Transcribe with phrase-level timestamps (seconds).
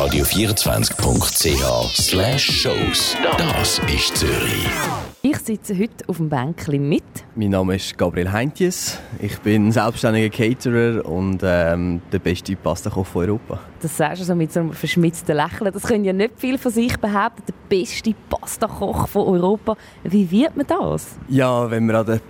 [0.00, 3.14] radio24.ch slash shows.
[3.36, 4.66] Das ist Zürich.
[5.20, 7.02] Ich sitze heute auf dem Bänkchen mit.
[7.34, 8.98] Mein Name ist Gabriel Heintjes.
[9.20, 13.58] Ich bin selbstständiger Caterer und ähm, der beste Pastakoch von Europa.
[13.82, 15.70] Das sagst du so mit so einem verschmitzten Lächeln.
[15.70, 17.42] Das können ja nicht viel von sich behaupten.
[17.46, 19.76] Der beste Pastakoch von Europa.
[20.04, 21.08] Wie wird man das?
[21.28, 22.20] Ja, wenn man an den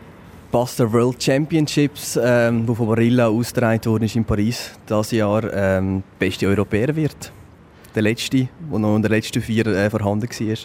[0.50, 6.02] Pasta World Championships, ähm, wo von Barilla ausgetragen worden ist in Paris, dieses Jahr ähm,
[6.18, 7.32] beste Europäer wird.
[7.95, 10.57] Der letzte, der noch in den letzten vier äh, vorhanden war,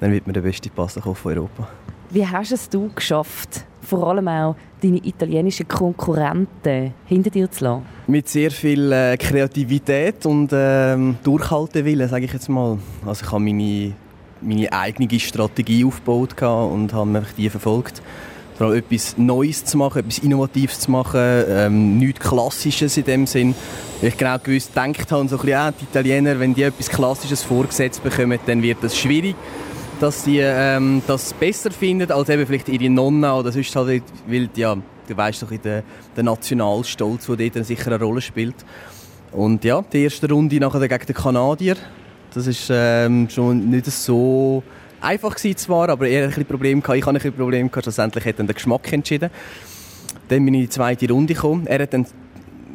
[0.00, 1.68] dann wird man der beste Pastakoch von Europa.
[2.10, 7.86] Wie hast es du geschafft, vor allem auch deine italienischen Konkurrenten hinter dir zu lassen?
[8.06, 12.78] Mit sehr viel äh, Kreativität und ähm, Durchhaltewillen, sage ich jetzt mal.
[13.06, 13.92] Also ich habe meine,
[14.40, 18.02] meine eigene Strategie aufgebaut und habe die verfolgt
[18.56, 23.26] vor allem etwas Neues zu machen, etwas Innovatives zu machen, ähm, nichts Klassisches in dem
[23.26, 23.54] Sinn.
[24.04, 28.02] Ich genau gewusst gedacht habe, so bisschen, ja, die Italiener, wenn die etwas Klassisches vorgesetzt
[28.02, 29.36] bekommen, dann wird das schwierig,
[30.00, 34.48] dass sie ähm, das besser finden als eben vielleicht ihre Nonna oder sonst halt, weil,
[34.56, 35.84] ja, du weißt doch, der,
[36.16, 38.56] der Nationalstolz, der dort sicher eine Rolle spielt.
[39.30, 41.76] Und ja, die erste Runde nachher gegen den Kanadier,
[42.34, 44.64] das ist ähm, schon nicht so
[45.00, 46.98] einfach gewesen zwar, aber er hatte ein Problem gehabt.
[46.98, 47.84] Ich hatte ein Problem gehabt.
[47.84, 49.30] Schlussendlich hat dann der Geschmack entschieden.
[50.28, 51.68] Dann bin ich in die zweite Runde gekommen.
[51.68, 52.04] Er hat dann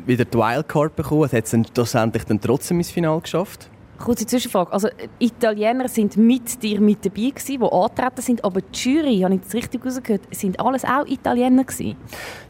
[0.08, 1.30] wieder die Wildcard bekommen.
[1.32, 3.70] Er hat es schlussendlich dann trotzdem ins Finale geschafft.
[3.98, 4.72] Kurze Zwischenfrage.
[4.72, 9.36] Also, Italiener sind mit dir mit dabei gewesen, die antreten sind, aber die Jury, habe
[9.36, 11.96] ich das richtig rausgehört, sind alles auch Italiener gewesen?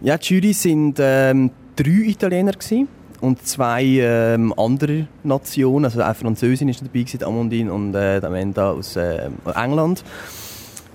[0.02, 2.90] Ja, die Jury sind ähm, drei Italiener gewesen
[3.22, 8.72] und zwei ähm, andere Nationen, also eine Französin ist dabei gewesen, Amandine und äh, Amanda
[8.72, 10.04] aus äh, England.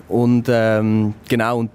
[0.08, 1.70] Und ähm, genau, und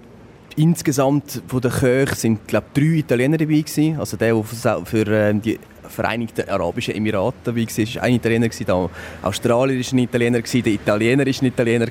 [0.58, 3.98] insgesamt von den Köchen sind glaube drei Italiener dabei gewesen.
[3.98, 8.48] Also der, der für, für äh, die Vereinigten Arabischen Emirate dabei war, war ein Italiener,
[8.48, 8.90] der
[9.22, 11.86] Australier war ein Italiener, der Italiener war ein Italiener.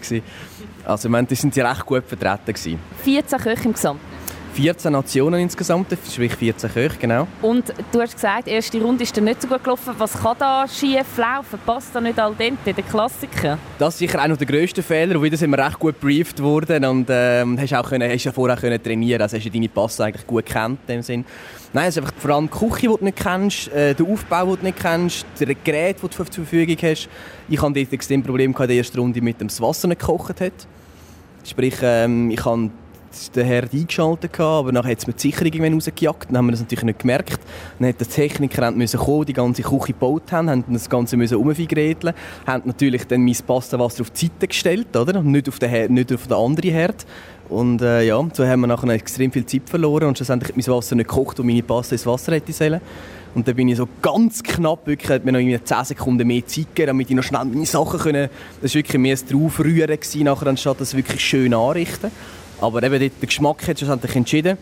[0.85, 2.53] Also ich meine, die sind recht gut vertreten.
[2.53, 2.79] Gewesen.
[3.03, 4.16] 14 Köche im Gesamten?
[4.57, 7.27] 14 Nationen insgesamt, sprich 14 Köche, genau.
[7.43, 9.93] Und du hast gesagt, die erste Runde ist dir nicht so gut gelaufen.
[9.99, 11.59] Was kann da schief laufen?
[11.63, 13.59] Passt da nicht al dente, der Klassiker?
[13.77, 15.21] Das ist sicher einer der grössten Fehler.
[15.21, 18.57] Wieder sind wir recht gut briefed worden und ähm, hast, auch können, hast ja vorher
[18.57, 21.23] können trainieren Also hast du deine Passe eigentlich gut kennt in dem Sinn.
[21.71, 24.55] Nein, es ist einfach vor allem die Küche, die du nicht kennst, äh, der Aufbau,
[24.55, 27.07] den du nicht kennst, das Gerät, das du zur Verfügung hast.
[27.47, 30.41] Ich hatte dort extrem Problem in der ersten Runde mit dem das Wasser nicht gekocht
[30.41, 30.67] hat.
[31.43, 32.71] Sprich, ähm, ich habe
[33.35, 36.29] der Herd eingeschaltet, aber nachher hat es die Sicherung rausgejagt.
[36.29, 37.39] Dann haben wir das natürlich nicht gemerkt.
[37.79, 41.37] Dann hat der Techniker müssen kommen, die ganze Küche gebaut haben, haben das Ganze müssen
[41.37, 42.13] umvergräteln,
[42.45, 45.21] haben natürlich dann mein Pastawasser auf die Seite gestellt, oder?
[45.21, 47.05] Nicht auf den, Herd, nicht auf den anderen Herd.
[47.49, 50.75] Und äh, ja, so haben wir nachher extrem viel Zeit verloren und schlussendlich hat mein
[50.75, 52.81] Wasser nicht gekocht, und meine Pasta ins Wasser hätte sollen.
[53.35, 56.67] Und dann bin ich so ganz knapp, wirklich, hat mir noch 10 Sekunden mehr Zeit
[56.73, 58.29] gegeben, damit ich noch schnell meine Sachen können,
[58.61, 62.11] das war wirklich mehr das Draufrühren gewesen, nachher, anstatt das wirklich schön anrichten.
[62.59, 64.57] Aber eben dort, der Geschmack hat schlussendlich entschieden.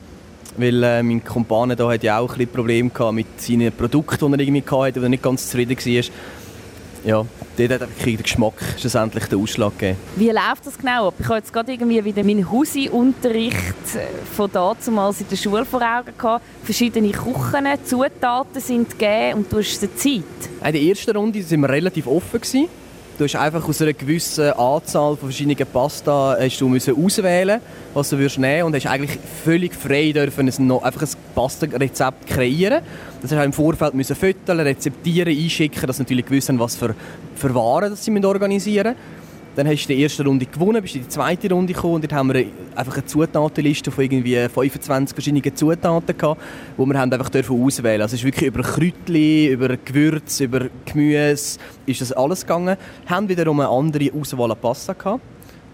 [0.58, 4.32] Weil äh, mein Kumpane da hat ja auch ein bisschen Probleme gehabt mit seinen Produkten,
[4.32, 6.04] die er irgendwie hatte, wo er nicht ganz zufrieden war.
[7.06, 7.24] Ja,
[7.58, 10.00] dort hat der Geschmack schlussendlich den Ausschlag gegeben.
[10.16, 11.14] Wie läuft das genau ab?
[11.20, 13.58] Ich habe jetzt gerade irgendwie wieder meinen Husi-Unterricht
[13.94, 16.44] äh, von damals in der Schule vor Augen gehabt.
[16.64, 20.24] Verschiedene Küchen, Zutaten sind gegeben und du hast die Zeit.
[20.66, 22.42] In der ersten Runde waren wir relativ offen.
[22.42, 22.70] Gewesen.
[23.18, 27.62] Du hast einfach aus einer gewissen Anzahl von verschiedenen Pasta hast du müssen auswählen,
[27.94, 32.82] was du würdest nehmen und hast eigentlich völlig frei dürfen ein, einfach ein Pasta-Rezept kreieren.
[33.22, 36.94] Das hast du im Vorfeld müssen füttern, rezeptieren, einschicken, dass natürlich haben, was für,
[37.36, 39.25] für Waren sie organisieren müssen.
[39.56, 42.14] Dann hast du die erste Runde gewonnen, bist in die zweite Runde gekommen und dort
[42.14, 42.46] haben wir
[42.76, 46.42] einfach eine Zutatenliste von irgendwie 25 verschiedenen Zutaten gehabt,
[46.76, 48.02] wo wir haben einfach dürfen auswählen.
[48.02, 52.78] Also es ist wirklich über Kräutchen, über Gewürz, über Gemüse, ist das alles gegangen.
[53.08, 55.22] Wir haben wiederum eine andere Auswahl an Pasta gehabt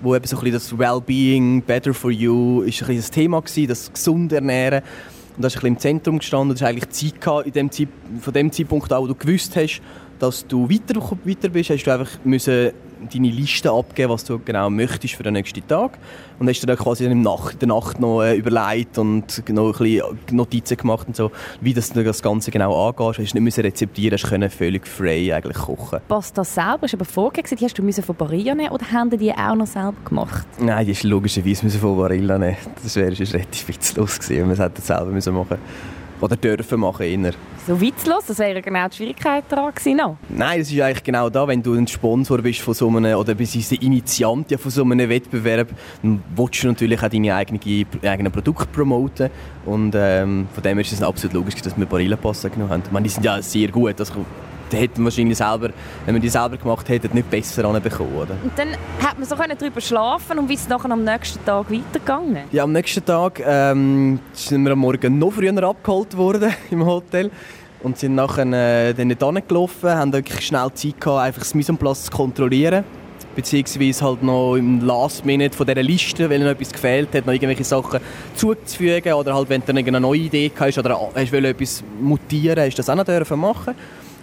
[0.03, 3.39] wo eben so ein bisschen das Wellbeing, Better for You, ist ein bisschen das Thema
[3.39, 4.81] gewesen, das gesund ernähren.
[5.37, 6.49] Und das ist ein bisschen im Zentrum gestanden.
[6.49, 7.87] Das ist eigentlich Zeit gehabt, in dem Zeit,
[8.19, 9.81] von dem Zeitpunkt an, wo du gewusst hast,
[10.19, 12.71] dass du weiter, weiter bist, hast du einfach müssen
[13.13, 15.97] deine Liste abgeben, was du genau möchtest für den nächsten Tag.
[16.39, 20.19] Und hast du dann quasi in der Nacht noch äh, überlegt und noch ein bisschen
[20.31, 21.31] Notizen gemacht und so,
[21.61, 23.17] wie das, das Ganze genau angeht.
[23.17, 25.99] Du hast nicht müssen rezeptieren, hast können völlig frei eigentlich kochen.
[26.07, 29.17] Pasta selber ist aber vorgegeben, die hast du müssen von Barilla nehmen oder haben die
[29.17, 30.47] die auch noch selber gemacht?
[30.59, 32.57] Nein, die ist logischerweise müssen von Barilla nehmen.
[32.81, 35.57] Das wäre relativ witzlos gewesen, wenn wir es hätten selber müssen machen
[36.21, 37.33] oder dürfen machen eher.
[37.67, 39.97] So witzlos, das wäre genau die Schwierigkeit daran gewesen.
[39.97, 40.17] No?
[40.29, 43.35] Nein, das ist eigentlich genau da, wenn du ein Sponsor bist von so einem, oder
[43.35, 45.69] bist Initiant ja von so einem Wettbewerb,
[46.01, 49.29] dann willst du natürlich auch deine eigenen eigene Produkte promoten
[49.65, 52.83] und ähm, von dem ist es absolut logisch, dass wir Barilla-Pasta genommen haben.
[52.85, 54.25] Ich meine, die sind ja sehr gut, also
[54.77, 55.69] hätte man wahrscheinlich selber,
[56.05, 58.15] wenn man die selber gemacht hätte, nicht besser anbekommen.
[58.15, 58.35] Oder?
[58.43, 58.69] Und dann
[58.99, 62.43] hat man so darüber schlafen und wie ist es nachher am nächsten Tag weitergegangen?
[62.51, 67.31] Ja, am nächsten Tag ähm, sind wir am Morgen noch früher abgeholt worden im Hotel
[67.83, 71.77] und sind nachher äh, dann nicht gelaufen, haben wirklich schnell Zeit gehabt, einfach das Mise
[71.77, 72.83] zu kontrollieren
[73.35, 77.33] beziehungsweise halt noch im Last Minute von dieser Liste, weil noch etwas gefehlt hat, noch
[77.33, 77.99] irgendwelche Sachen
[78.35, 82.77] zuzufügen oder halt, wenn du eine neue Idee hast oder hast etwas mutieren, hast du
[82.77, 83.75] das auch noch dürfen machen.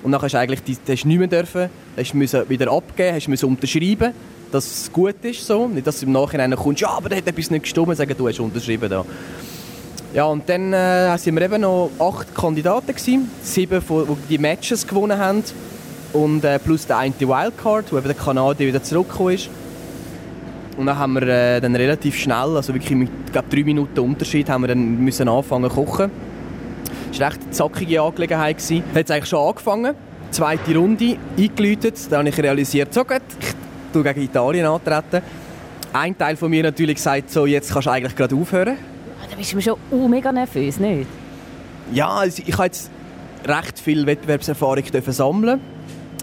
[0.03, 3.47] Und dann hast du eigentlich, hast nicht mehr dürfen, hast du wieder abgeben, hast du
[3.49, 4.13] unterschreiben,
[4.53, 7.27] dass es gut ist so, nicht dass du im Nachhinein kommst, ja, aber da hat
[7.27, 9.05] etwas nicht gestimmt, sagen, du hast unterschrieben da.
[10.15, 15.19] Ja, und dann äh, wir eben noch acht Kandidaten gewesen, sieben, die die Matches gewonnen
[15.19, 15.45] haben
[16.15, 19.51] und äh, plus der eine Wildcard, wo eben der Kanadier wieder zurückgekommen ist.
[20.79, 24.49] Und dann haben wir äh, dann relativ schnell, also wirklich mit glaub, drei Minuten Unterschied,
[24.49, 26.11] haben wir dann müssen anfangen zu kochen.
[27.11, 28.59] Das war eine recht zackige Angelegenheit.
[28.59, 28.83] Gewesen.
[28.95, 29.95] Hat es eigentlich schon angefangen,
[30.31, 33.55] zweite Runde, eingeläutet, dann habe ich realisiert, so gut, ich
[33.93, 35.23] tue gegen Italien antreten.
[35.93, 38.77] Ein Teil von mir natürlich sagt so, jetzt kannst du eigentlich gerade aufhören.
[39.31, 41.07] Da bist du schon uh, mega nervös, nicht?
[41.93, 42.91] Ja, also ich habe jetzt
[43.47, 45.61] recht viel Wettbewerbserfahrung sammeln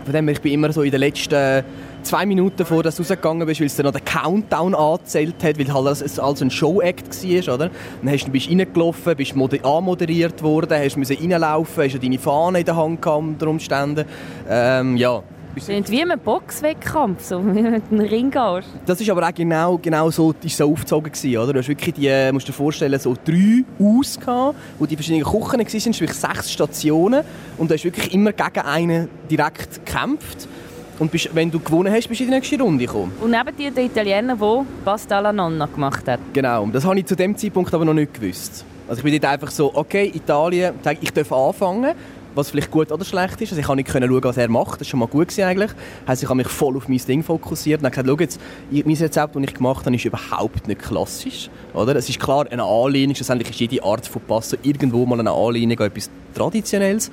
[0.06, 1.64] von dem ich bin immer so in den letzten
[2.06, 5.60] zwei Minuten vor dass du rausgegangen bist, weil es dann noch den Countdown angezählt hat,
[5.60, 7.70] weil halt es also ein Show-Act war, oder?
[8.02, 12.66] Dann hast du, bist reingelaufen, bist anmoderiert worden, hast müssen reinlaufen, hast deine Fahne in
[12.66, 14.06] der Hand gehabt, unter Umständen.
[14.50, 15.24] Ähm, ja.
[15.64, 18.68] Klingt wie ein Boxwettkampf, so wie du in den Ring gehst.
[18.86, 21.54] Das ist aber auch genau, genau so, ist so aufgezogen gewesen, oder?
[21.54, 25.60] Du hast wirklich die, musst dir vorstellen, so drei Aus gehabt, wo die verschiedenen Kuchen
[25.60, 27.24] waren, es wirklich sechs Stationen
[27.58, 30.50] und du hast wirklich immer gegen einen direkt gekämpft.
[30.98, 33.12] Und bist, wenn du gewonnen hast, bist du in die nächste Runde gekommen.
[33.20, 36.20] Und neben dir der Italiener, der Pasta alla Nonna gemacht hat.
[36.34, 38.64] Genau, das habe ich zu dem Zeitpunkt aber noch nicht gewusst.
[38.88, 41.96] Also ich bin dort einfach so, okay, Italien, ich darf anfangen
[42.36, 43.52] was vielleicht gut oder schlecht ist.
[43.52, 44.82] Also ich konnte nicht schauen, was er macht.
[44.82, 45.72] Das war schon mal gut eigentlich.
[46.06, 48.96] Also ich habe mich voll auf mein Ding fokussiert und habe gesagt, schau jetzt, mein
[48.96, 51.50] Rezept, das ich gemacht habe, ist überhaupt nicht klassisch.
[51.74, 51.96] Oder?
[51.96, 55.80] Es ist klar eine Anlehnung, schlussendlich ist jede Art von Pasta irgendwo mal eine Anlehnung
[55.80, 57.10] an etwas Traditionelles.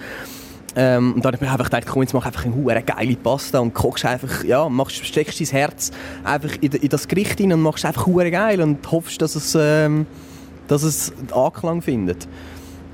[0.75, 3.75] Ähm, und dann habe ich einfach gedacht, komm, jetzt mach einfach eine geile Pasta und
[3.75, 5.91] kochst einfach, ja, machst, steckst dein Herz
[6.25, 10.07] einfach in, in das Gericht rein und machst einfach geil und hoffst, dass es, ähm,
[10.69, 12.27] dass es Anklang findet.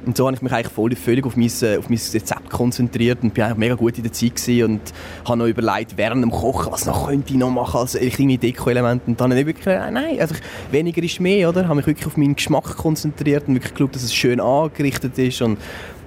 [0.07, 3.19] Und so habe ich mich eigentlich voll, völlig auf mein, äh, auf mein Rezept konzentriert
[3.23, 4.81] und war mega gut in der Zeit und
[5.27, 9.03] habe noch überlegt, während dem Kochen, was noch könnte ich noch machen als kleine Deko-Element.
[9.07, 10.35] Und dann habe ich wirklich gesagt, nein, also
[10.71, 11.65] weniger ist mehr, oder?
[11.65, 15.43] Habe mich wirklich auf meinen Geschmack konzentriert und wirklich geschaut, dass es schön angerichtet ist
[15.43, 15.59] und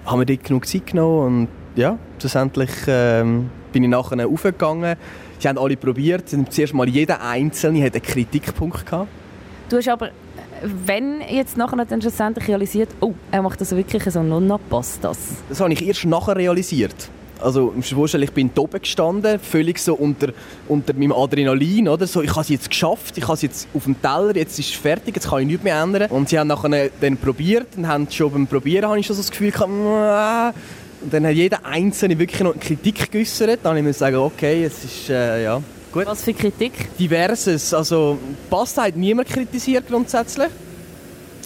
[0.06, 4.96] habe mir dort genug Zeit genommen und ja, schlussendlich ähm, bin ich nachher aufgegangen.
[5.40, 9.10] Sie haben alle probiert, zuerst mal jeder Einzelne hat einen Kritikpunkt gehabt.
[9.70, 10.12] Du hast aber
[10.64, 15.18] wenn jetzt nachher dann schlussendlich realisiert, oh, er macht das wirklich so, nonna passt das?
[15.50, 17.10] Das habe ich erst nachher realisiert.
[17.40, 20.28] Also, musst vorstellen, ich bin oben gestanden, völlig so unter,
[20.68, 22.06] unter meinem Adrenalin, oder?
[22.06, 24.70] So, ich habe es jetzt geschafft, ich habe es jetzt auf dem Teller, jetzt ist
[24.70, 26.12] es fertig, jetzt kann ich nichts mehr ändern.
[26.12, 29.24] Und sie haben nachher dann probiert und haben schon beim Probieren habe ich schon so
[29.24, 30.56] das Gefühl gehabt,
[31.02, 33.60] und dann hat jeder Einzelne wirklich noch Kritik geäußert.
[33.64, 35.62] Dann habe ich sagen, okay, es ist, äh, ja,
[35.92, 36.06] Gut.
[36.06, 36.98] Was für Kritik?
[36.98, 37.74] Diverses.
[37.74, 38.18] Also,
[38.50, 40.48] Pasta hat niemand kritisiert grundsätzlich.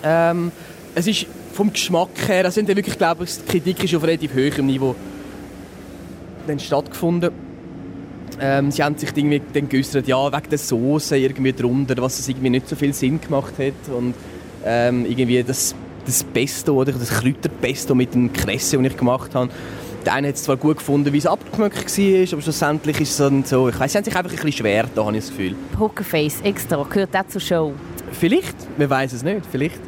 [0.04, 0.52] Ähm,
[0.94, 4.68] es ist vom Geschmack her, also wirklich, glaube ich, die Kritik ist auf relativ hohem
[4.68, 4.96] Niveau
[6.46, 7.32] dann stattgefunden.
[8.40, 12.28] Ähm, sie haben sich irgendwie dann geäußert, ja, wegen der Soße irgendwie drunter, was es
[12.28, 14.14] irgendwie nicht so viel Sinn gemacht hat und
[14.66, 15.74] ähm, irgendwie das,
[16.06, 19.50] das Pesto oder das Kräuterpesto mit dem Kresse, das ich gemacht habe,
[20.06, 23.18] der eine hat es zwar gut gefunden, wie es abgeschmeckt war, aber schlussendlich ist es
[23.18, 25.36] dann so, ich weiß, sie haben sich einfach ein bisschen schwer, da habe ich das
[25.36, 25.56] Gefühl.
[25.76, 27.74] Pokerface extra, gehört das zur Show?
[28.12, 29.80] Vielleicht, wir weiß es nicht, vielleicht.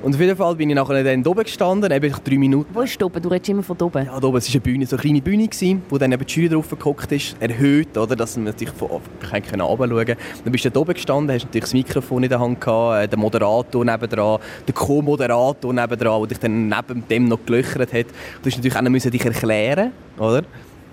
[0.00, 2.72] Und auf jeden Fall bin ich nachher dann oben gestanden, eben drei Minuten.
[2.72, 3.20] Wo ist oben?
[3.20, 4.06] Du redest immer von oben.
[4.06, 4.36] Ja, oben.
[4.36, 6.70] Es war eine Bühne, so eine kleine Bühne, gewesen, wo dann eben die Jury drauf
[6.70, 10.16] gehockt ist, erhöht, oder, dass man natürlich von oben runterschauen konnte.
[10.44, 13.08] Dann bist du dort oben gestanden, hast natürlich das Mikrofon in der Hand gehabt, äh,
[13.08, 18.06] der Moderator nebendran, der Co-Moderator nebendran, der dich dann neben dem noch gelöchert hat.
[18.06, 20.44] Du musst natürlich auch noch dich erklären, oder?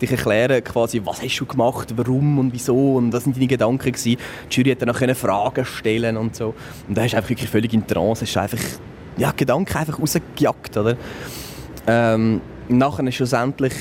[0.01, 3.91] Dich erklären, quasi, was hast du gemacht, warum und wieso und was sind deine Gedanken
[3.91, 4.17] gewesen.
[4.49, 6.53] Die Jury hat dann auch Fragen stellen und so.
[6.87, 8.59] Und da hast du einfach wirklich völlig in Trance, hast einfach
[9.17, 10.97] ja, Gedanken einfach rausgejagt, oder?
[11.87, 13.73] Ähm, nachher schlussendlich,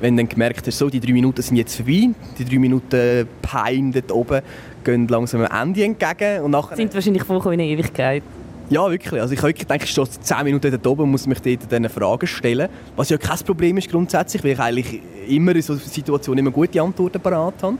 [0.00, 3.28] wenn du dann gemerkt hast, so, die drei Minuten sind jetzt vorbei, die drei Minuten
[3.40, 4.42] Pein dort oben
[4.84, 6.42] gehen langsam am Ende entgegen.
[6.42, 8.22] Und nachher, sind wahrscheinlich vollkommen in Ewigkeit.
[8.70, 9.20] Ja, wirklich.
[9.20, 11.88] Also ich habe wirklich gedacht, stehe 10 Minuten dort oben und muss mich dort diese
[11.88, 12.68] Fragen stellen.
[12.96, 16.80] Was ja kein Problem ist grundsätzlich, weil ich eigentlich immer in solchen Situationen immer gute
[16.80, 17.76] Antworten parat habe.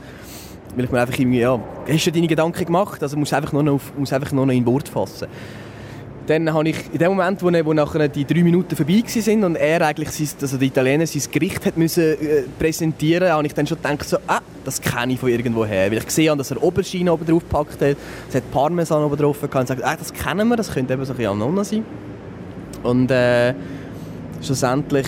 [0.75, 3.53] Weil ich mir einfach irgendwie, ja, hast du deine Gedanken gemacht, also musst du einfach
[3.53, 5.27] nur noch, auf, musst einfach nur noch in Wort fassen.
[6.27, 9.55] Dann habe ich in dem Moment, wo, wo nachher die drei Minuten vorbei sind und
[9.55, 13.67] er eigentlich sein, also der Italiener sein Gericht hat müssen, äh, präsentieren habe ich dann
[13.67, 15.91] schon gedacht, so, ah, das kenne ich von irgendwo her.
[15.91, 17.97] Weil ich gesehen habe, dass er Oberschiene oben drauf gepackt hat,
[18.29, 21.03] es hat Parmesan oben drauf gehabt und gesagt, ah, das kennen wir, das könnte eben
[21.03, 21.83] so ein bisschen Nonna sein.
[22.83, 23.53] Und äh,
[24.41, 25.07] schlussendlich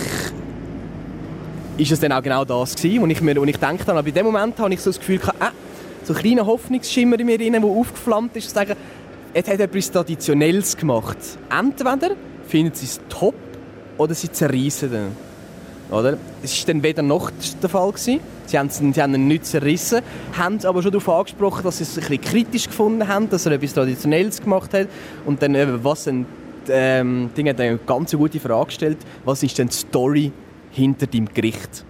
[1.78, 3.98] ist es dann auch genau das gewesen, wo ich mir, wo ich gedacht habe.
[3.98, 5.50] Aber in dem Moment habe ich so das Gefühl gehabt, ah,
[6.04, 8.76] so ein kleiner Hoffnungsschimmer in mir drin, der aufgeflammt ist, zu sagen,
[9.38, 11.18] es hat etwas Traditionelles gemacht.
[11.50, 12.16] Entweder
[12.48, 13.34] finden sie es top
[13.98, 15.16] oder sie zerreißen ihn.
[15.90, 16.16] Oder?
[16.42, 17.30] Es war dann weder noch
[17.62, 17.92] der Fall.
[17.92, 18.20] Gewesen.
[18.46, 20.00] Sie haben, ihn nicht zerrissen,
[20.38, 23.52] haben aber schon darauf angesprochen, dass sie es ein bisschen kritisch gefunden haben, dass er
[23.52, 24.88] etwas Traditionelles gemacht hat.
[25.26, 26.24] Und dann, was ein
[26.70, 30.32] ähm, Ding hat eine ganz gute Frage gestellt, was ist denn die Story
[30.70, 31.84] hinter deinem Gericht?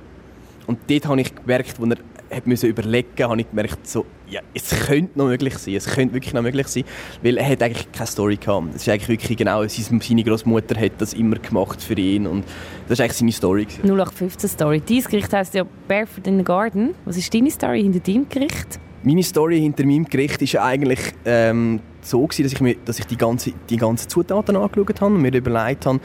[0.66, 1.96] Und dort habe ich gemerkt, als er
[2.30, 5.74] hat müssen überlegen habe ich gemerkt, so, ja, es könnte noch möglich sein.
[5.74, 6.84] Es könnte wirklich noch möglich sein,
[7.22, 8.74] weil er hat eigentlich keine Story gehabt.
[8.74, 12.44] Es ist eigentlich wirklich genau, seine Großmutter hat das immer gemacht für ihn und
[12.88, 13.66] das ist eigentlich seine Story.
[13.82, 14.82] 0815 Story.
[14.86, 16.94] Dein Gericht heisst ja Barefoot in the Garden.
[17.04, 18.80] Was ist deine Story hinter deinem Gericht?
[19.02, 23.06] Meine Story hinter meinem Gericht ist eigentlich ähm, so gewesen, dass ich, mir, dass ich
[23.06, 26.00] die ganzen die ganze Zutaten angeschaut habe und mir überlegt habe,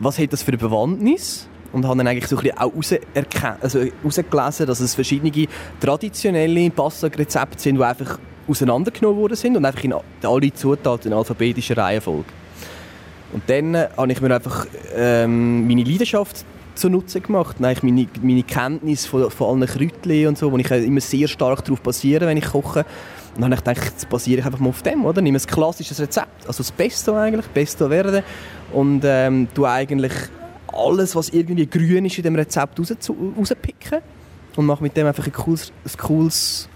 [0.00, 3.80] was hat das für eine Bewandtnis und habe dann eigentlich so ein bisschen auch also
[3.80, 5.46] herausgelesen, dass es verschiedene
[5.80, 11.76] traditionelle Pasta-Rezepte sind, die einfach auseinandergenommen worden sind und einfach in alle Zutaten in alphabetischer
[11.76, 12.24] Reihenfolge.
[13.32, 16.44] Und dann äh, habe ich mir einfach ähm, meine Leidenschaft
[16.74, 17.56] zunutze gemacht.
[17.60, 21.64] Eigentlich meine, meine Kenntnis von, von allen Kräutchen und so, wo ich immer sehr stark
[21.64, 22.86] darauf basiere, wenn ich koche.
[23.34, 25.20] Und dann habe ich gedacht, jetzt basiere ich einfach mal auf dem, oder?
[25.20, 28.24] Nehme ein klassisches Rezept, also das Pesto eigentlich, Pesto Verde
[28.72, 30.12] und ähm, du eigentlich
[30.72, 32.92] alles, was irgendwie grün ist in dem Rezept raus,
[33.36, 34.00] rauspicken
[34.56, 36.68] und mache mit dem einfach ein cooles, ein cooles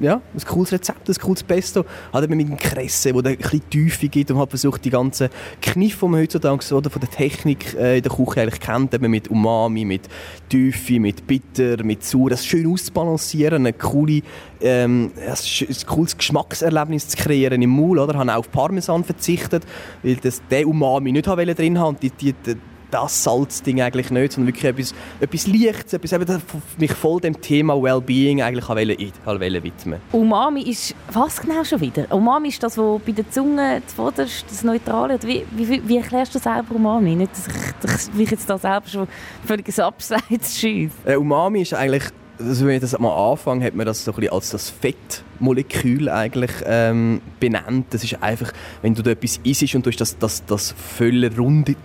[0.00, 1.84] ja, ein cooles Rezept, ein cooles Pesto.
[2.12, 5.28] Hat mit einem Kresse, wo ein bisschen Tiefe gibt und hat versucht, die ganzen
[5.60, 9.10] Kniffe, die man heutzutage oder von der Technik äh, in der Küche eigentlich kennt, eben
[9.10, 10.08] mit Umami, mit
[10.48, 14.22] Tiefe, mit Bitter, mit Sauer, das schön auszubalancieren, eine coole,
[14.60, 18.14] ähm, ein cooles Geschmackserlebnis zu kreieren im Maul, oder?
[18.14, 19.64] Ich habe auch auf Parmesan verzichtet,
[20.02, 22.56] weil das, der Umami nicht drin haben die, die, die
[22.94, 26.42] das Salzding eigentlich nicht, sondern wirklich etwas, etwas Leichtes, etwas, eben,
[26.78, 30.00] mich voll dem Thema Wellbeing eigentlich wollte widmen.
[30.12, 32.06] Umami ist was genau schon wieder?
[32.10, 35.18] Umami ist das, was bei der Zunge zuvorderst, das Neutrale.
[35.22, 37.16] Wie, wie, wie erklärst du selber Umami?
[37.16, 39.08] Nicht, dass ich, dass ich jetzt da selber schon
[39.44, 40.94] völlig Abseits schieße.
[41.04, 42.04] Äh, Umami ist eigentlich
[42.44, 46.08] also wenn ich das mal anfange, hat man das so ein bisschen als das Fettmolekül
[46.08, 47.86] eigentlich ähm, benannt.
[47.90, 51.30] Das ist einfach, wenn du da etwas isst und du hast das, das, völlige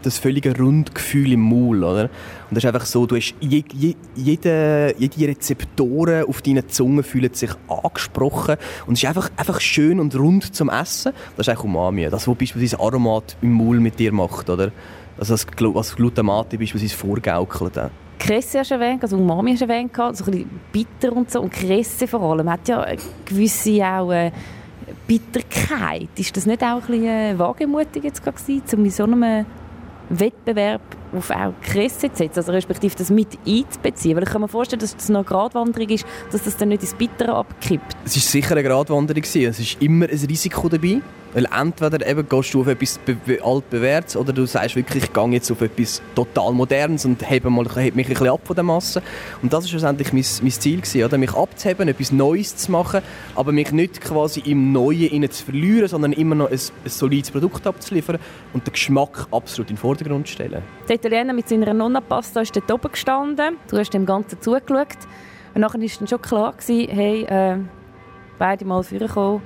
[0.02, 2.04] das völlige Rundgefühl im Maul, oder?
[2.04, 7.04] Und das ist einfach so, du hast je, je, jede, jede Rezeptoren auf deiner Zunge
[7.04, 11.14] fühlen sich angesprochen und es ist einfach, einfach schön und rund zum Essen.
[11.38, 14.72] Das ist eigentlich Umami, das, was beispielsweise Aromat im Maul mit dir macht, oder?
[15.20, 17.92] Also das, was Glutamat beispielsweise vorgaukelt.
[18.18, 21.42] Kresse hast du erwähnt, also Umami hast du erwähnt, so ein bisschen bitter und so.
[21.42, 24.32] Und Kresse vor allem hat ja eine gewisse auch äh,
[25.08, 26.10] Bitterkeit.
[26.18, 29.46] Ist das nicht auch ein bisschen äh, wagemutig jetzt gewesen, um in so einem
[30.10, 30.82] Wettbewerb
[31.16, 34.16] auf auch Kresse zu setzen, also respektive das mit einzubeziehen?
[34.16, 36.82] Weil ich kann mir vorstellen, dass das noch eine Gratwanderung ist, dass das dann nicht
[36.82, 37.96] ins Bittere abkippt.
[38.06, 39.24] Es war sicher eine Gratwanderung.
[39.24, 41.02] Es ist immer ein Risiko dabei.
[41.34, 45.28] Weil entweder eben gehst du auf etwas be altbewährtes oder du sagst wirklich, ich gehe
[45.30, 49.04] jetzt auf etwas total Modernes und hebe mal, mich ein bisschen ab von der Masse.
[49.42, 51.18] Und das war schlussendlich mein, mein Ziel, gewesen, oder?
[51.18, 53.02] mich abzuheben, etwas Neues zu machen,
[53.36, 57.68] aber mich nicht quasi im Neuen zu verlieren, sondern immer noch ein, ein solides Produkt
[57.68, 58.18] abzuliefern
[58.54, 60.64] und den Geschmack absolut in den Vordergrund zu stellen.
[60.88, 64.98] Der Italiener mit seiner Nonna-Pasta ist dort oben gestanden, du hast dem Ganzen zugeschaut
[65.54, 67.58] und nachher war dann schon klar, gewesen, hey, äh,
[68.38, 69.42] beide mal vorkommen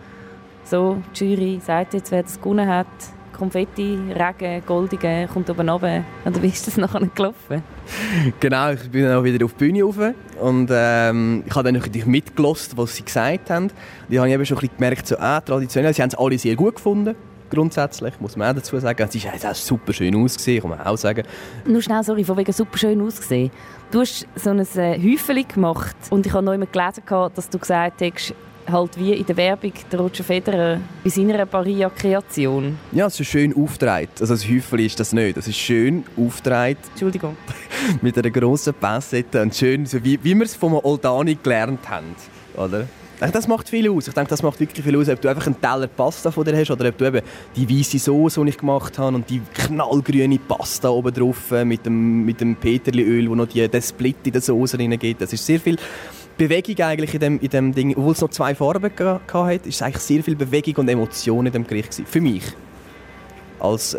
[0.64, 2.88] so, die Jury sagt jetzt, wer das gewonnen hat.
[3.34, 6.04] Konfetti, Regen, Goldige, kommt oben runter.
[6.24, 7.64] Und wie ist das nachher gelaufen?
[8.40, 9.98] genau, ich bin dann auch wieder auf die Bühne rauf
[10.40, 13.72] und ähm, ich habe dann natürlich mitgelost, was sie gesagt haben.
[14.08, 16.38] Die habe ich eben schon ein bisschen gemerkt, so, ah, traditionell, sie haben es alle
[16.38, 17.16] sehr gut gefunden
[17.54, 19.08] grundsätzlich, muss man auch dazu sagen.
[19.08, 21.24] Es ist auch super schön ausgesehen, kann man auch sagen.
[21.66, 23.52] Nur schnell, sorry, von wegen super schön ausgesehen.
[23.92, 27.60] Du hast so ein äh, Häufchen gemacht und ich habe noch immer gelesen, dass du
[27.60, 28.34] gesagt hast,
[28.70, 32.78] halt wie in der Werbung der Roger Federer bei seiner Paria-Kreation.
[32.92, 34.10] Ja, es ist schön aufgetragen.
[34.20, 35.38] Also das Häufchen ist das nicht.
[35.38, 36.78] Das ist schön aufgetragen.
[36.92, 37.36] Entschuldigung.
[38.02, 42.16] mit einer grossen Passette und schön, so wie, wie wir es von Oldani gelernt haben.
[42.56, 42.88] Oder?
[43.32, 44.08] Das macht viel aus.
[44.08, 46.58] Ich denke, das macht wirklich viel aus, ob du einfach einen Teller Pasta von dir
[46.58, 47.22] hast oder ob du eben
[47.56, 52.26] die weiße Soße, die ich gemacht habe, und die knallgrüne Pasta oben drauf mit dem,
[52.26, 55.22] mit dem Peterliöl, wo noch die, der Split in der Soße drin geht.
[55.22, 55.78] Das ist sehr viel
[56.38, 59.82] Bewegung eigentlich in dem, in dem Ding, obwohl es noch zwei Farben hatte, ist es
[59.82, 62.06] eigentlich sehr viel Bewegung und Emotion in dem Gericht gewesen.
[62.06, 62.44] Für mich.
[63.60, 63.98] als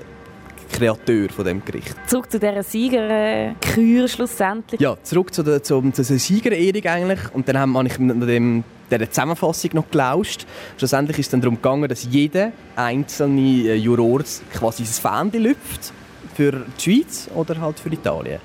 [0.72, 1.94] Kreateur von dem Gericht.
[2.06, 4.80] Zurück zu dieser Siegerkür schlussendlich.
[4.80, 7.20] Ja, zurück zu der, zu, zu der Siegerehrung eigentlich.
[7.32, 10.46] Und dann habe ich mit dem, dieser Zusammenfassung noch gelauscht.
[10.76, 14.22] Schlussendlich ist es dann darum gegangen, dass jeder einzelne äh, Juror
[14.52, 15.92] quasi das Fähnchen lüpft
[16.34, 18.40] für die Schweiz oder halt für Italien.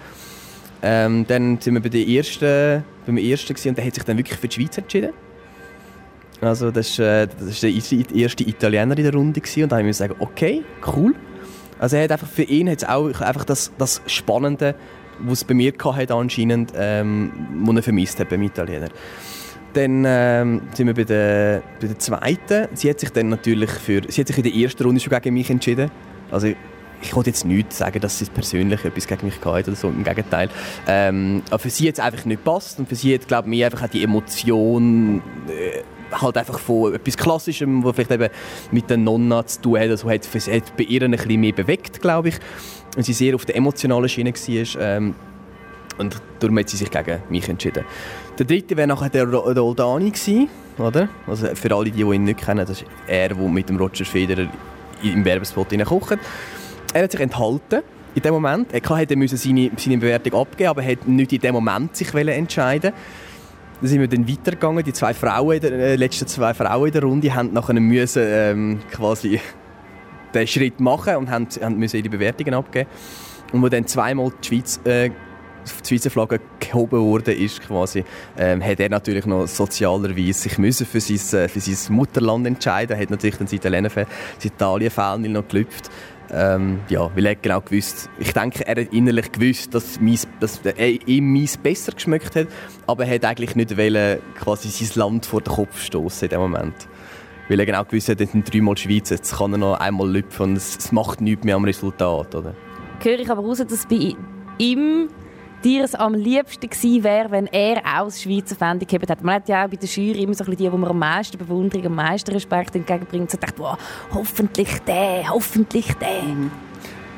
[0.82, 4.18] Ähm, dann sind wir bei der ersten, beim ersten gewesen, und der hat sich dann
[4.18, 5.12] wirklich für die Schweiz entschieden.
[6.42, 9.98] Also das ist, äh, der erste Italiener in der Runde gewesen, und da habe ich
[9.98, 10.64] sagen, okay,
[10.96, 11.14] cool.
[11.80, 14.76] Also er hat einfach für ihn hat's auch einfach das, das Spannende,
[15.20, 17.32] was es bei mir hatte anscheinend, ähm,
[17.66, 18.90] was er vermisst hat beim Italiener.
[19.74, 22.68] Dann ähm, sind wir bei der, bei der zweiten.
[22.74, 25.34] Sie hat sich dann natürlich für, sie hat sich in der ersten Runde schon gegen
[25.34, 25.92] mich entschieden.
[26.32, 26.54] Also
[27.02, 30.04] ich wollte jetzt nicht sagen, dass sie persönlich etwas gegen mich hatte oder so, im
[30.04, 30.50] Gegenteil.
[30.88, 33.88] Ähm, aber für sie es einfach nicht gepasst und für sie hat, glaube ich, einfach
[33.88, 38.30] die Emotion äh, halt einfach von etwas Klassischem, was vielleicht eben
[38.72, 42.02] mit der Nonna zu tun hat, also hat, hat bei ihr ein bisschen mehr bewegt,
[42.02, 42.36] glaube ich.
[42.98, 44.82] Und sie sehr auf der emotionalen Schiene war.
[44.82, 45.16] Ähm,
[45.98, 47.84] und darum hat sie sich gegen mich entschieden.
[48.38, 51.10] Der dritte wäre nachher der, der Oldani gewesen, oder?
[51.28, 54.06] Also für alle, die, die ihn nicht kennen, das ist er, der mit dem Roger
[54.06, 54.48] Federer
[55.04, 56.20] im Werbespot kocht.
[56.94, 57.82] Er hat sich enthalten
[58.16, 58.74] in dem Moment.
[58.74, 62.94] Er hätte seine, seine Bewertung abgeben, aber er hat nicht in dem Moment sich entscheiden
[63.82, 64.84] dann sind wir dann weitergegangen.
[64.84, 68.80] Die zwei Frauen, der, äh, letzten zwei Frauen in der Runde haben nachher müssen, ähm,
[68.92, 69.40] quasi
[70.34, 72.90] den Schritt machen und haben, haben müssen ihre Bewertungen abgeben.
[73.52, 75.10] Und wo dann zweimal die Schweiz äh,
[75.84, 78.04] die Schweizer Flagge gehoben wurde, ist quasi,
[78.38, 82.96] ähm, hat er natürlich noch sozialerweise sich müssen für sein, äh, für sein Mutterland entscheiden.
[82.96, 85.90] Er hat natürlich dann das Italien-Fan noch gelüpft.
[86.32, 90.60] Ähm, ja, weil er genau gewusst, ich denke, er hat innerlich gewusst, dass, mies, dass
[90.64, 92.48] er ihm mies besser geschmeckt hat,
[92.86, 96.42] aber er hat eigentlich nicht wollen, quasi sein Land vor den Kopf stoßen in dem
[96.42, 96.76] Moment.
[97.48, 100.52] Weil er genau gewusst hat, das sind dreimal Schweiz, jetzt kann er noch einmal lüpfen
[100.52, 102.54] und es, es macht nichts mehr am Resultat, oder?
[103.02, 104.14] Höre ich aber raus, dass bei
[104.60, 105.08] ihm
[105.64, 109.24] dir es am liebsten gewesen wäre, wenn er auch das Schweizer Fan gehabt hat.
[109.24, 111.38] Man hat ja auch bei der Jury immer so ein die, die man am meisten
[111.38, 113.78] Bewunderung, am meisten Respekt entgegenbringt, so gedacht, wow,
[114.14, 116.24] hoffentlich der, hoffentlich der.
[116.24, 116.52] Mhm.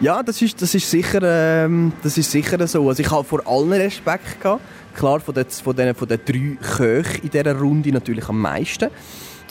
[0.01, 2.89] Ja, das ist, das ist, sicher, ähm, das ist sicher so.
[2.89, 4.63] Also ich habe vor allen Respekt gehabt.
[4.95, 8.89] Klar, von den, von den, von den drei Köchen in dieser Runde natürlich am meisten.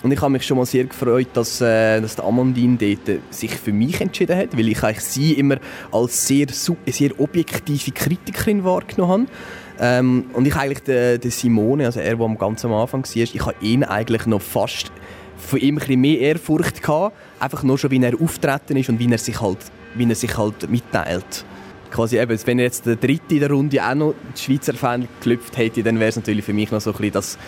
[0.02, 3.72] Und ich habe mich schon mal sehr gefreut, dass, äh, dass Amandine dort sich für
[3.72, 5.56] mich entschieden hat, weil ich eigentlich sie immer
[5.92, 9.98] als sehr, sehr objektive Kritikerin wahrgenommen habe.
[9.98, 13.16] Ähm, und ich eigentlich den, den Simone, also er, der am ganz am Anfang war,
[13.16, 14.90] ich habe ihn eigentlich noch fast
[15.36, 18.98] von ihm ein bisschen mehr Ehrfurcht gehabt, einfach nur schon, wie er auftreten ist und
[18.98, 19.58] wie er sich halt,
[19.94, 21.44] wie er sich halt mitteilt
[21.90, 25.56] quasi eben, wenn jetzt der Dritte in der Runde auch noch die Schweizer Fan geklüpft
[25.56, 27.38] hätte, dann wäre es natürlich für mich noch so ein bisschen das,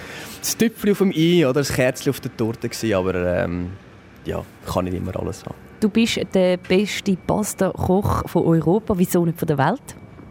[0.41, 3.71] das Tüpfchen auf dem I oder das Kerzchen auf der Torte gewesen, aber ähm,
[4.25, 5.55] ja, kann nicht immer alles haben.
[5.81, 9.83] Du bist der beste Pasta-Koch von Europa, wieso nicht von der Welt?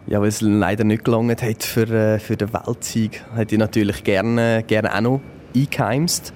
[0.08, 3.24] Ja, weil es leider nicht gelangt hat für, äh, für den Weltsieg.
[3.36, 5.22] Hätte ich natürlich gerne, gerne auch noch
[5.56, 6.34] eingeheimst,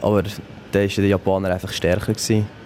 [0.00, 0.22] aber
[0.72, 2.12] da war der Japaner einfach stärker.
[2.12, 2.59] Gewesen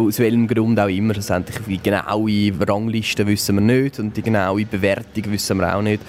[0.00, 1.14] aus welchem Grund auch immer.
[1.14, 6.02] Schlussendlich die genaue Rangliste wissen wir nicht und die genaue Bewertung wissen wir auch nicht.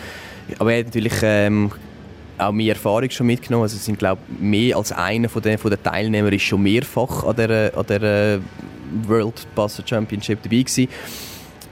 [0.60, 1.72] Aber er hat natürlich ähm,
[2.38, 3.64] auch mehr Erfahrung schon mitgenommen.
[3.64, 7.24] Also es sind glaube mehr als einer von den, von den Teilnehmern ist schon mehrfach
[7.24, 8.40] an der, an der
[9.08, 10.88] World Passer Championship dabei gewesen.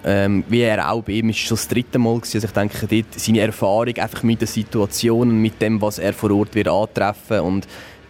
[0.05, 2.37] Ähm, wie er auch bei ihm ist schon das dritte Mal gewesen.
[2.37, 6.31] Also ich denke, dort seine Erfahrung einfach mit den Situationen, mit dem, was er vor
[6.31, 7.67] Ort wird antreffen und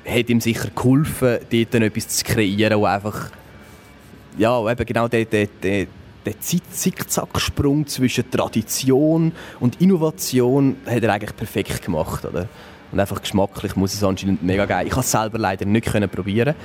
[0.07, 3.29] hat ihm sicher geholfen, dort etwas zu kreieren, wo einfach
[4.37, 5.87] ja, eben genau der, der, der,
[6.25, 12.25] der Zickzacksprung zwischen Tradition und Innovation hat er eigentlich perfekt gemacht.
[12.25, 12.47] Oder?
[12.91, 14.85] Und einfach geschmacklich muss es anscheinend mega geil.
[14.85, 16.55] Ich konnte es selber leider nicht können probieren,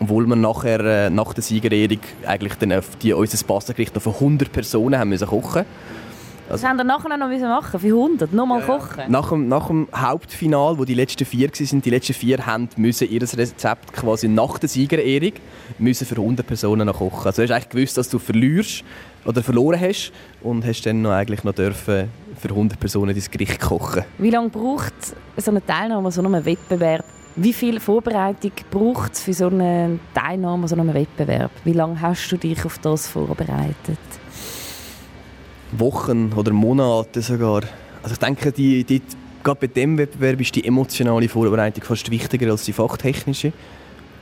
[0.00, 4.50] obwohl wir nachher äh, nach der Siegerehrung eigentlich dann auf die, unser Pastagericht von 100
[4.50, 5.64] Personen haben müssen kochen
[6.56, 8.66] also, das haben wir nachher noch machen für 100, nochmal ja.
[8.66, 9.04] kochen?
[9.08, 13.08] Nach dem, nach dem Hauptfinal, wo die letzten vier waren, die letzten vier haben müssen
[13.08, 15.32] ihr Rezept quasi nach der Siegerehrung
[15.78, 17.26] müssen für 100 Personen noch kochen.
[17.26, 18.84] Also du hast eigentlich gewusst, dass du verlierst
[19.24, 23.60] oder verloren hast und hast dann noch eigentlich noch dürfen für 100 Personen dein Gericht
[23.60, 24.04] kochen.
[24.18, 24.94] Wie lange braucht
[25.36, 27.04] so eine Teilnahme an so einem Wettbewerb?
[27.38, 31.50] Wie viel Vorbereitung braucht es für so eine Teilnahme an so einem Wettbewerb?
[31.64, 33.98] Wie lange hast du dich auf das vorbereitet?
[35.72, 37.62] Wochen oder Monate sogar.
[38.02, 39.02] Also ich denke, die, die,
[39.42, 43.52] gerade bei diesem Wettbewerb ist die emotionale Vorbereitung fast wichtiger als die fachtechnische.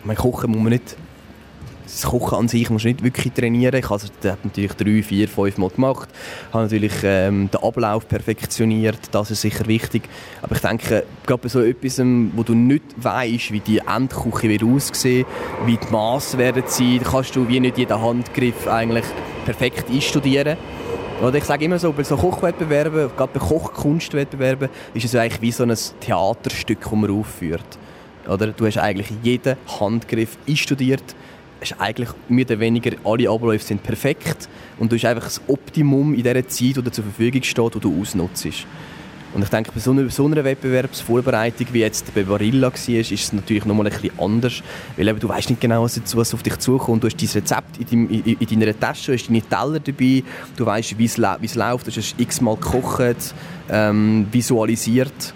[0.04, 0.96] Mein Kochen muss man nicht
[1.84, 3.76] das Kochen an sich musst du nicht wirklich trainieren.
[3.76, 6.08] Ich habe das natürlich drei, vier, fünf Mal gemacht.
[6.48, 10.02] Ich habe natürlich ähm, den Ablauf perfektioniert, das ist sicher wichtig.
[10.42, 14.64] Aber ich denke, gerade bei so etwas, wo du nicht weißt, wie die Endküche wird
[14.64, 15.26] aussehen,
[15.66, 19.04] wie die Maße werden sein, kannst du wie nicht jeden Handgriff eigentlich
[19.44, 20.56] perfekt einstudieren.
[21.24, 25.52] Oder ich sage immer so, bei so Kochwettbewerben, gerade bei Kochkunstwettbewerben, ist es eigentlich wie
[25.52, 27.78] so ein Theaterstück, das man aufführt.
[28.28, 28.48] Oder?
[28.48, 31.02] Du hast eigentlich jeden Handgriff einstudiert.
[31.62, 36.12] Hast eigentlich mehr oder weniger alle Abläufe sind perfekt und du hast einfach das Optimum
[36.12, 38.66] in der Zeit, die dir zur Verfügung steht, die du ausnutzt.
[39.34, 43.12] Und ich denke, bei so einer, so einer Wettbewerbsvorbereitung, wie jetzt bei Barilla war, ist
[43.12, 44.62] es natürlich noch mal ein bisschen anders.
[44.96, 47.02] Weil eben, du weißt nicht genau, was auf dich zukommt.
[47.02, 50.22] Du hast dein Rezept in, deinem, in, in deiner Tasche, hast deine Teller dabei,
[50.56, 53.34] du weißt, wie es läuft, du hast x-mal gekocht,
[53.68, 55.34] ähm, visualisiert.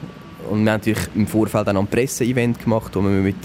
[0.49, 3.37] Und wir haben natürlich im Vorfeld dann ein Presseevent gemacht, wo wir mit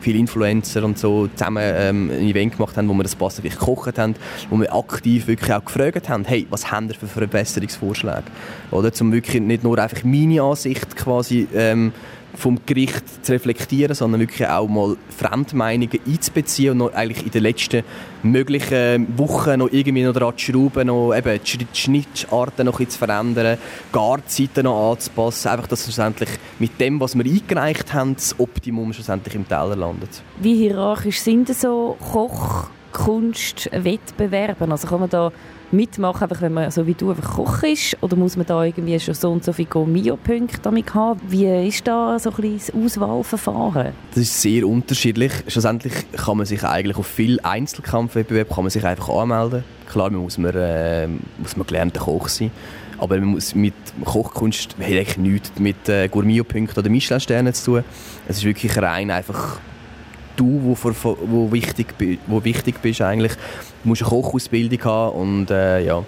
[0.00, 3.58] viele Influencer und so zusammen ähm, ein Event gemacht haben, wo wir das Pasta wirklich
[3.58, 4.14] gekocht haben,
[4.50, 8.22] wo wir aktiv wirklich auch gefragt haben, hey, was haben wir für Verbesserungsvorschläge?
[8.70, 11.92] Oder zum wirklich nicht nur einfach meine Ansicht quasi ähm,
[12.36, 17.42] vom Gericht zu reflektieren, sondern wirklich auch mal Fremdmeinungen einzubeziehen und noch eigentlich in den
[17.42, 17.82] letzten
[18.22, 22.98] möglichen Wochen noch irgendwie noch daran zu schrauben, noch eben die Schnittarten noch ein zu
[22.98, 23.58] verändern,
[23.92, 29.34] Garzeiten noch anzupassen, einfach, dass schlussendlich mit dem, was wir eingereicht haben, das Optimum schlussendlich
[29.34, 30.22] im Teller landet.
[30.40, 31.96] Wie hierarchisch sind so
[32.96, 34.70] Kochkunstwettbewerbe?
[34.70, 35.30] Also kann man da
[35.70, 37.96] mitmachen, einfach wenn man so wie du einfach Koch ist?
[38.00, 41.20] Oder muss man da irgendwie schon so und so viele Mio-Punkte damit haben?
[41.28, 43.92] Wie ist da so ein das Auswahlverfahren?
[44.10, 45.32] Das ist sehr unterschiedlich.
[45.46, 49.64] Schlussendlich kann man sich eigentlich auf viele Einzelkampfwettbewerbe kann man sich einfach anmelden.
[49.90, 51.06] Klar, man muss man, äh,
[51.38, 52.50] muss man gelernter Koch sein.
[52.98, 57.84] Aber man muss mit Kochkunst hat eigentlich nichts mit äh, Gourmio-Punkten oder Michelin-Sternen zu tun.
[58.26, 59.58] Es ist wirklich rein einfach
[60.36, 61.94] du, wo, für, wo, wichtig,
[62.26, 63.32] wo wichtig bist eigentlich.
[63.82, 66.04] Du musst eine Kochausbildung haben und äh, ja,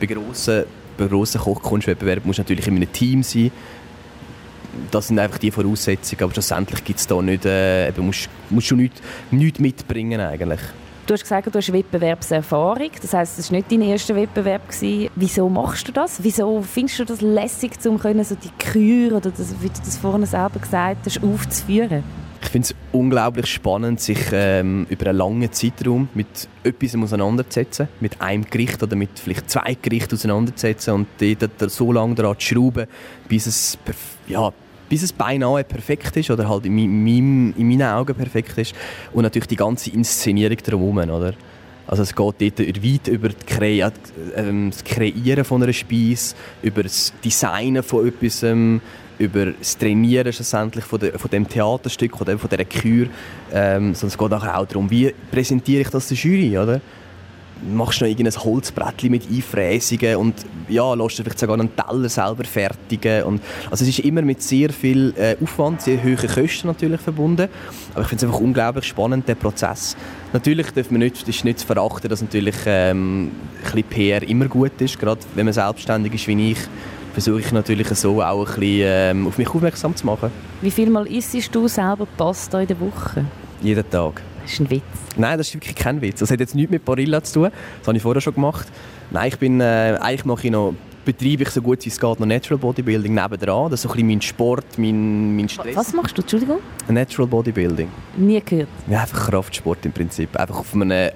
[0.00, 0.64] bei grossen,
[0.96, 3.50] bei grossen Kochkunstwettbewerben musst du natürlich in einem Team sein.
[4.90, 8.76] Das sind einfach die Voraussetzungen, aber schlussendlich gibt es da nicht, äh, musst, musst du
[8.76, 10.60] nichts, nichts mitbringen eigentlich.
[11.06, 12.90] Du hast gesagt, du hast Wettbewerbserfahrung.
[13.02, 14.66] Das heißt, es war nicht dein erster Wettbewerb.
[14.68, 15.10] Gewesen.
[15.14, 16.22] Wieso machst du das?
[16.22, 20.24] Wieso findest du das lässig, um so die Kür oder das, wie du das vorhin
[20.24, 22.02] selber gesagt hast, aufzuführen?
[22.54, 28.20] Ich finde es unglaublich spannend, sich ähm, über einen langen Zeitraum mit etwas auseinanderzusetzen, mit
[28.20, 32.86] einem Gericht oder mit vielleicht zwei Gerichten auseinanderzusetzen und dort so lange daran zu schrauben,
[33.26, 33.76] bis es,
[34.28, 34.52] ja,
[34.88, 38.72] bis es beinahe perfekt ist oder halt in, meinem, in meinen Augen perfekt ist
[39.12, 41.34] und natürlich die ganze Inszenierung drumherum, oder?
[41.88, 43.30] Also es geht dort weit über
[44.36, 48.80] ähm, das Kreieren von einer Speise, über das Designen von etwas, ähm,
[49.24, 53.08] über das Trainieren schlussendlich von, de, von dem Theaterstück oder von dieser Kür.
[53.52, 56.80] Ähm, sondern es geht auch darum, wie präsentiere ich das der Jury, oder?
[57.72, 60.34] Machst du noch irgendein Holzbrettchen mit Einfräsungen und
[60.68, 63.22] ja, lässt du vielleicht sogar einen Teller selber fertigen.
[63.22, 67.48] Und, also es ist immer mit sehr viel äh, Aufwand, sehr hohen Kosten natürlich verbunden.
[67.92, 69.96] Aber ich finde es einfach unglaublich spannend, der Prozess.
[70.32, 74.48] Natürlich darf man nicht, ist nicht zu verachten, dass natürlich ähm, ein bisschen PR immer
[74.48, 76.58] gut ist, gerade wenn man selbstständig ist wie ich
[77.14, 80.30] versuche ich natürlich so auch ein bisschen ähm, auf mich aufmerksam zu machen.
[80.60, 83.24] Wie viel Mal isst du selber Pasta in der Woche?
[83.62, 84.20] Jeden Tag.
[84.42, 84.82] Das ist ein Witz.
[85.16, 86.18] Nein, das ist wirklich kein Witz.
[86.18, 87.50] Das hat jetzt nichts mit Barilla zu tun.
[87.78, 88.66] Das habe ich vorher schon gemacht.
[89.10, 90.74] Nein, ich bin, äh, eigentlich mache ich noch
[91.04, 93.70] betreibe ich so gut wie es geht noch Natural Bodybuilding nebendran.
[93.70, 95.76] Das ist so ein bisschen mein Sport, mein, mein Stress.
[95.76, 96.58] Was machst du, Entschuldigung?
[96.88, 97.88] Natural Bodybuilding.
[98.16, 98.68] Nie gehört?
[98.88, 100.36] Ja, einfach Kraftsport im Prinzip.
[100.36, 101.10] Einfach auf einem,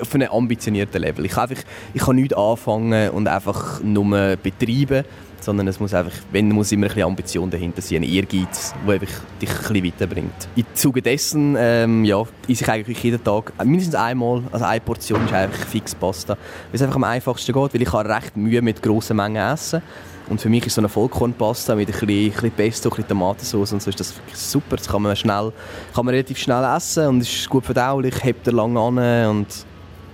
[0.00, 1.24] auf einem ambitionierten Level.
[1.26, 1.62] Ich kann, einfach,
[1.92, 5.04] ich kann nichts anfangen und einfach nur betreiben,
[5.44, 9.10] sondern es muss einfach, wenn muss immer ein Ambition dahinter sein, ein Ehrgeiz, der dich
[9.10, 10.48] ein bisschen weiterbringt.
[10.56, 15.24] Im Zuge dessen, ähm, ja, esse ich eigentlich jeden Tag mindestens einmal, also eine Portion
[15.24, 18.62] ist einfach fix Pasta, weil es einfach am einfachsten geht, weil ich habe recht Mühe
[18.62, 19.82] mit grossen Mengen essen
[20.28, 23.82] und für mich ist so eine Vollkornpasta mit ein bisschen, Pesto, ein bisschen Tomatensauce und
[23.82, 24.76] so ist das super.
[24.76, 25.52] Das kann man, schnell,
[25.94, 29.48] kann man relativ schnell essen und ist gut verdaulich, hebt er lange an und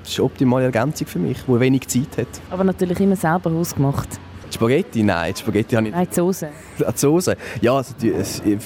[0.02, 2.40] das ist eine optimale Ergänzung für mich, die wenig Zeit hat.
[2.50, 4.08] Aber natürlich immer selber ausgemacht.
[4.54, 5.02] Spaghetti?
[5.02, 5.94] Nein, die Spaghetti habe ich...
[5.94, 6.48] Nein, die Soße.
[6.78, 7.36] Die Soße?
[7.60, 8.14] Ja, also die,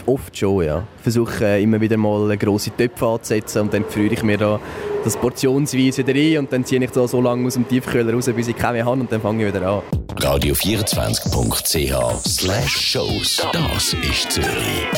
[0.07, 0.85] oft schon, ja.
[0.99, 4.61] Ich versuche äh, immer wieder mal grosse Töpfe anzusetzen und dann friere ich mir da
[5.05, 8.31] das portionsweise wieder rein und dann ziehe ich da so lange aus dem Tiefkühler raus,
[8.35, 9.83] bis ich keine mehr habe und dann fange ich wieder an.
[10.17, 13.47] Radio24.ch slash shows.
[13.53, 14.89] Das ist Zürich.